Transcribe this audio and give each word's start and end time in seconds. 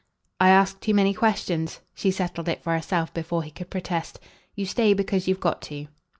"I 0.39 0.49
ask 0.49 0.79
too 0.79 0.95
many 0.95 1.13
questions?" 1.13 1.81
She 1.93 2.09
settled 2.09 2.49
it 2.49 2.63
for 2.63 2.73
herself 2.73 3.13
before 3.13 3.43
he 3.43 3.51
could 3.51 3.69
protest. 3.69 4.19
"You 4.55 4.65
stay 4.65 4.95
because 4.95 5.27
you've 5.27 5.39
got 5.39 5.61
to." 5.69 5.89